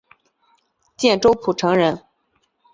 [0.97, 2.01] 建州浦城人。